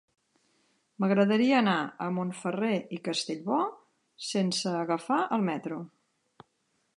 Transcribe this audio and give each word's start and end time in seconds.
M'agradaria 1.03 1.59
anar 1.63 1.75
a 2.05 2.07
Montferrer 2.15 2.79
i 2.97 2.99
Castellbò 3.09 3.59
sense 4.31 4.75
agafar 4.81 5.21
el 5.39 5.47
metro. 5.53 5.79